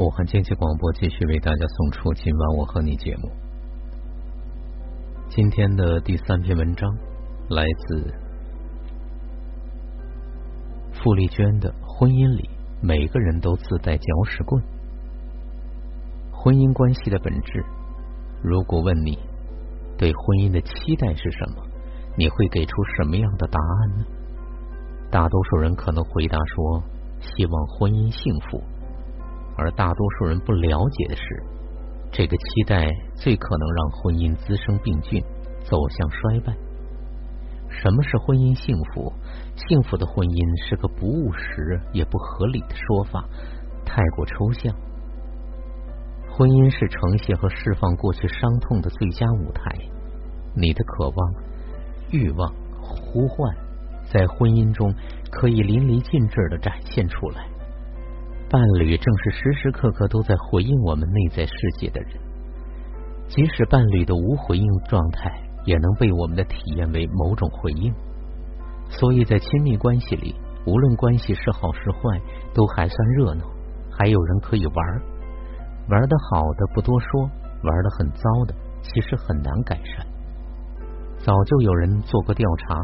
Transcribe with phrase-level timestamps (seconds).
[0.00, 3.30] 武汉经济广播继续为大家送出今晚我和你节目。
[5.28, 6.90] 今天的第三篇文章
[7.50, 8.14] 来自
[10.94, 12.48] 傅丽娟的《婚姻里
[12.80, 14.62] 每个人都自带搅屎棍》。
[16.32, 17.62] 婚姻关系的本质，
[18.42, 19.18] 如果问你
[19.98, 21.62] 对婚姻的期待是什么，
[22.16, 24.04] 你会给出什么样的答案呢？
[25.10, 26.82] 大多数人可能回答说：
[27.20, 28.62] 希望婚姻幸福。
[29.56, 31.22] 而大多数人不了解的是，
[32.10, 35.22] 这个期待最可能让婚姻滋生病菌，
[35.62, 36.54] 走向衰败。
[37.68, 39.12] 什么是婚姻幸福？
[39.54, 43.24] 幸福的婚姻是个不务实也不合理的说法，
[43.84, 44.74] 太过抽象。
[46.32, 49.70] 婚姻是呈现和释放过去伤痛的最佳舞台，
[50.56, 51.34] 你的渴望、
[52.10, 53.54] 欲望、呼唤，
[54.10, 54.92] 在婚姻中
[55.30, 57.46] 可以淋漓尽致的展现出来。
[58.50, 62.20] 伴侣正是时时刻刻都在回应我们内在世界的人，
[63.28, 65.30] 即使伴侣的无回应状态，
[65.64, 67.94] 也能被我们的体验为某种回应。
[68.88, 70.34] 所以在亲密关系里，
[70.66, 72.20] 无论关系是好是坏，
[72.52, 73.44] 都还算热闹，
[73.96, 74.76] 还有人可以玩。
[75.88, 77.22] 玩的好的不多说，
[77.62, 80.04] 玩的很糟的其实很难改善。
[81.18, 82.74] 早就有人做过调查，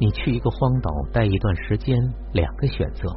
[0.00, 1.98] 你去一个荒岛待一段时间，
[2.32, 3.14] 两个选择。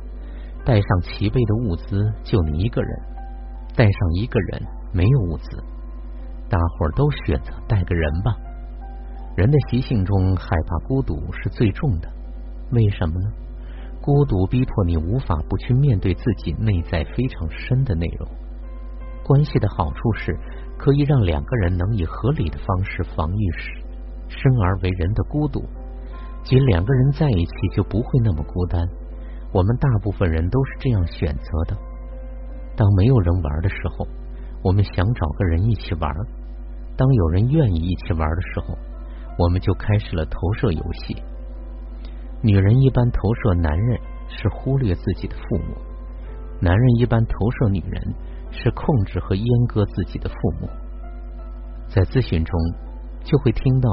[0.66, 2.92] 带上齐备的物资，就你一个人；
[3.76, 5.64] 带上一个人，没有物资。
[6.50, 8.36] 大伙儿都选择带个人吧。
[9.38, 12.10] 人的习性中，害怕孤独是最重的。
[12.72, 13.32] 为什么呢？
[14.02, 18.28] 孤独逼迫你无法不去面对自己内在非常深的内容。
[19.24, 20.36] 关系的好处是，
[20.78, 23.70] 可以让两个人能以合理的方式防御时
[24.30, 25.64] 生而为人的孤独，
[26.44, 28.88] 即两个人在一起就不会那么孤单。
[29.56, 31.78] 我们大部分人都是这样选择的：
[32.76, 34.06] 当没有人玩的时候，
[34.62, 36.12] 我们想找个人一起玩；
[36.98, 38.78] 当有人愿意一起玩的时候，
[39.40, 41.24] 我们就开始了投射游戏。
[42.44, 43.98] 女人一般投射男人
[44.28, 45.78] 是忽略自己的父母，
[46.60, 48.14] 男人一般投射女人
[48.52, 50.68] 是控制和阉割自己的父母。
[51.88, 52.60] 在咨询中，
[53.24, 53.90] 就会听到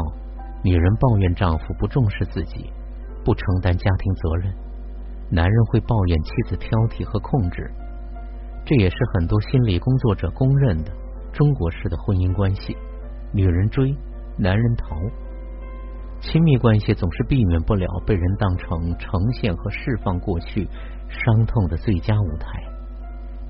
[0.65, 2.69] 女人抱怨丈夫不重视自己，
[3.25, 4.53] 不承担家庭责任。
[5.35, 7.71] 男人会抱怨妻子挑剔和控制，
[8.67, 10.93] 这也是很多心理工作者公认的
[11.33, 12.77] 中国式的婚姻关系。
[13.33, 13.97] 女人追，
[14.37, 14.95] 男人逃，
[16.21, 20.69] 亲密关系总是避免不了被人当成呈现和释放过去
[21.09, 22.63] 伤痛的最佳舞台。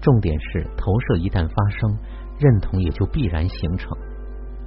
[0.00, 1.98] 重点是投射一旦发生，
[2.38, 3.90] 认同也就必然形成。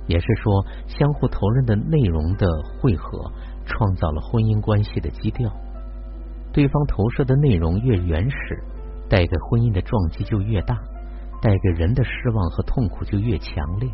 [0.07, 2.45] 也是说，相互投认的内容的
[2.81, 3.31] 汇合，
[3.65, 5.49] 创造了婚姻关系的基调。
[6.55, 8.63] 对方投射的内容越原始，
[9.09, 10.79] 带给婚姻的撞击就越大，
[11.41, 13.89] 带给人的失望和痛苦就越强烈。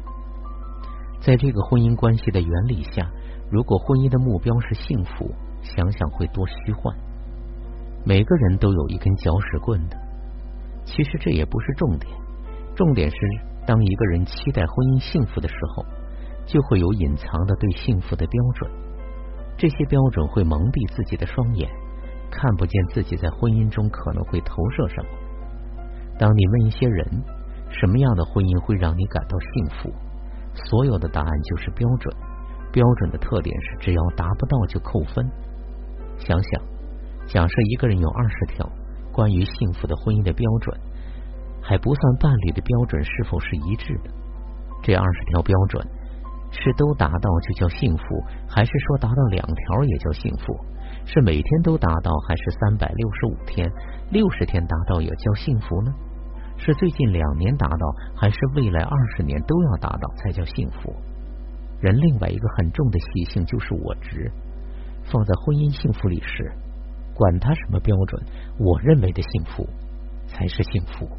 [1.20, 3.10] 在这个婚姻关系的原理下，
[3.50, 5.34] 如果婚姻的目标是幸福，
[5.64, 6.96] 想想会多虚幻。
[8.06, 9.98] 每个人都有一根搅屎棍的，
[10.86, 12.16] 其实这也不是重点，
[12.76, 13.18] 重点是
[13.66, 15.84] 当一个人期待婚姻幸福的时候，
[16.46, 18.72] 就会有隐藏的对幸福的标准，
[19.58, 21.68] 这些标准会蒙蔽自己的双眼。
[22.32, 25.10] 看不见自己在婚姻中可能会投射什么。
[26.18, 27.06] 当你问一些人
[27.70, 29.94] 什么样的婚姻会让你感到幸福，
[30.70, 32.16] 所有的答案就是标准。
[32.72, 35.30] 标准的特点是只要达不到就扣分。
[36.18, 36.62] 想想，
[37.28, 38.66] 假设一个人有二十条
[39.12, 40.80] 关于幸福的婚姻的标准，
[41.62, 44.10] 还不算伴侣的标准是否是一致的。
[44.82, 45.86] 这二十条标准
[46.52, 48.04] 是都达到就叫幸福，
[48.48, 50.54] 还是说达到两条也叫幸福？
[51.06, 53.72] 是每天都达到，还是三百六十五天、
[54.12, 55.92] 六十天达到也叫幸福呢？
[56.58, 60.94] 是最近两年达到，还是未来二十年都要达到才叫幸福？
[61.80, 64.32] 人另外一个很重的习性就是我执，
[65.06, 66.52] 放在婚姻幸福里时，
[67.16, 68.22] 管他什么标准，
[68.60, 69.68] 我认为的幸福
[70.28, 71.10] 才是幸福。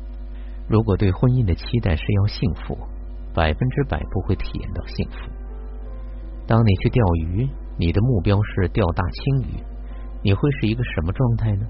[0.68, 2.78] 如果对婚姻的期待是要幸福，
[3.34, 5.30] 百分之百不会体验到幸福。
[6.46, 7.48] 当你去钓鱼，
[7.78, 9.62] 你的目标是钓大青鱼。
[10.24, 11.66] 你会是一个什么状态呢？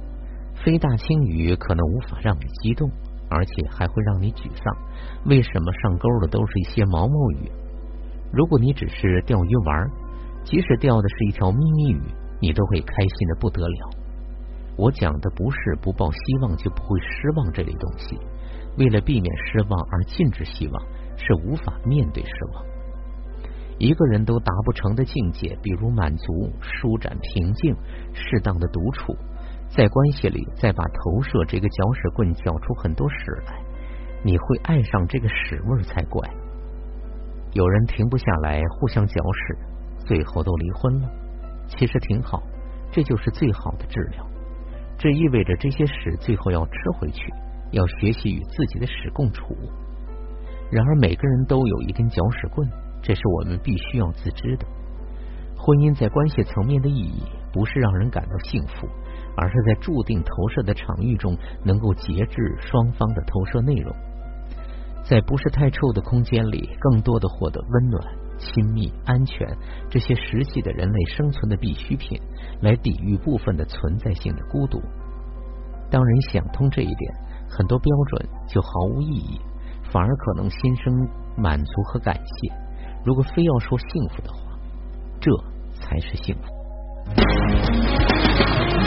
[0.64, 2.90] 非大青鱼可能无法让你激动，
[3.30, 4.76] 而且还会让你沮丧。
[5.24, 7.50] 为什么上钩的都是一些毛毛鱼？
[8.32, 9.90] 如果你只是钓鱼玩，
[10.44, 12.02] 即使钓的是一条咪咪鱼，
[12.40, 13.90] 你都会开心的不得了。
[14.76, 18.18] 我讲的不是不抱希望就不会失望这类东西，
[18.76, 20.82] 为了避免失望而禁止希望，
[21.24, 22.64] 是无法面对失望。
[23.78, 27.74] 一个人都达不成的境界，比如满足、舒展、平静、
[28.12, 29.16] 适当的独处，
[29.68, 33.16] 在关系里再把投射这个搅屎棍搅出很多屎
[33.46, 33.60] 来，
[34.22, 36.28] 你会爱上这个屎味才怪。
[37.54, 39.58] 有人停不下来，互相搅屎，
[40.06, 41.08] 最后都离婚了。
[41.66, 42.42] 其实挺好，
[42.92, 44.24] 这就是最好的治疗。
[44.98, 47.32] 这意味着这些屎最后要吃回去，
[47.72, 49.56] 要学习与自己的屎共处。
[50.72, 52.66] 然而，每个人都有一根搅屎棍，
[53.02, 54.66] 这是我们必须要自知的。
[55.54, 57.22] 婚姻在关系层面的意义，
[57.52, 58.88] 不是让人感到幸福，
[59.36, 63.94] 而是在注定投射的场域中，能够节制双方的投射内容，
[65.04, 68.02] 在不是太臭的空间里，更多的获得温暖、
[68.38, 69.46] 亲密、安全
[69.90, 72.18] 这些实际的人类生存的必需品，
[72.62, 74.80] 来抵御部分的存在性的孤独。
[75.90, 77.14] 当人想通这一点，
[77.46, 79.38] 很多标准就毫无意义。
[79.92, 80.92] 反而可能心生
[81.36, 82.50] 满足和感谢。
[83.04, 84.38] 如果非要说幸福的话，
[85.20, 85.30] 这
[85.80, 86.42] 才是幸福。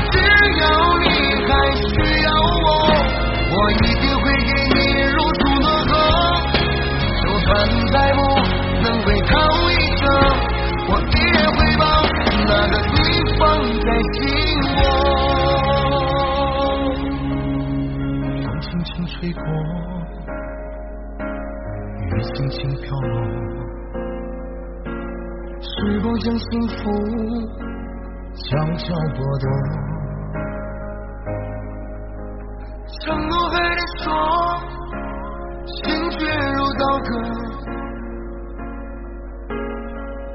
[0.10, 0.18] 只
[0.62, 0.66] 要
[0.98, 1.06] 你
[1.46, 1.86] 还需
[2.24, 2.66] 要我，
[3.52, 4.78] 我一定会给你
[5.12, 5.92] 如初暖和。
[7.22, 7.48] 就算
[7.92, 8.18] 再不
[8.82, 9.32] 能回头
[9.70, 10.04] 一程，
[10.88, 11.84] 我依然会把
[12.48, 12.98] 那个你
[13.38, 13.42] 放
[13.82, 14.18] 在心
[14.76, 14.78] 窝。
[18.44, 19.44] 风轻轻吹过。
[22.16, 23.16] 雨轻轻飘落，
[25.60, 26.74] 时光将幸福
[28.36, 28.46] 悄
[28.78, 29.46] 悄剥夺。
[33.02, 34.08] 承诺还得说，
[35.66, 35.76] 心
[36.12, 36.18] 却
[36.54, 37.10] 如刀割。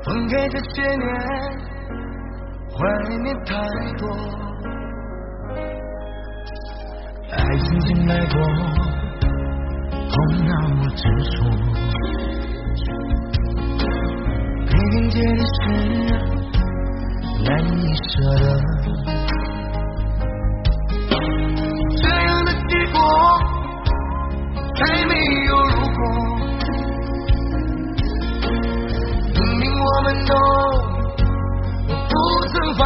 [0.03, 1.09] 分开这些年，
[2.69, 2.77] 怀
[3.21, 3.49] 念太
[3.97, 4.03] 多，
[7.33, 8.37] 爱曾经来过。
[10.13, 11.35] 痛那么执着，
[14.67, 15.59] 被人解的是
[17.45, 17.49] 难
[17.79, 18.11] 以舍
[18.43, 18.85] 得，
[21.97, 22.99] 这样的结果
[24.75, 25.13] 再没
[25.47, 25.99] 有如果。
[29.33, 30.33] 明明我们都
[32.09, 32.13] 不
[32.49, 32.81] 曾犯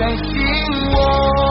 [0.00, 0.34] 在心
[0.94, 1.50] 窝。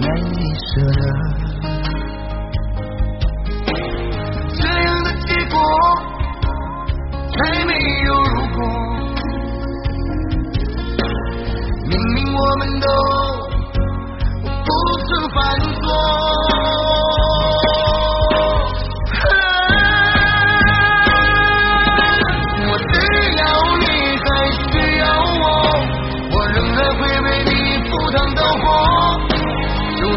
[0.00, 1.02] 难以舍得
[4.54, 5.56] 这样的结果
[7.36, 7.72] 再没
[8.06, 8.58] 有如果。
[11.88, 12.86] 明明我们都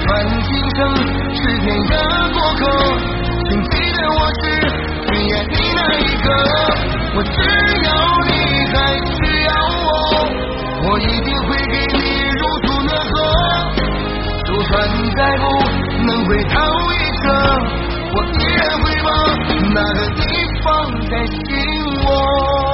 [0.05, 0.79] 就算今生
[1.33, 1.91] 是天涯
[2.31, 2.62] 过客
[3.50, 4.43] 请记得我是
[5.07, 6.27] 最爱你那一个
[7.15, 7.33] 我只
[7.81, 7.89] 要
[8.27, 8.29] 你
[8.69, 9.50] 还需要
[9.81, 9.89] 我
[10.85, 11.97] 我一定会给你
[12.38, 13.13] 如初暖和
[14.45, 14.71] 就算
[15.15, 15.43] 再不
[16.05, 16.53] 能回头
[16.91, 17.25] 一折
[18.13, 19.09] 我依然会把
[19.74, 20.21] 那个你
[20.62, 20.65] 放
[21.09, 21.33] 在心
[22.03, 22.64] 窝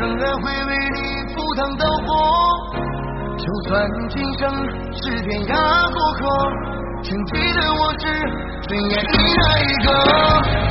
[0.00, 2.08] 仍然会为你赴汤蹈火
[3.36, 4.48] 就算今生
[4.94, 6.24] 是天涯过客
[7.02, 8.06] 请记得我是
[8.66, 9.88] 最爱你那一个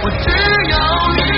[0.02, 0.26] 我只
[0.72, 0.76] 要
[1.14, 1.29] 你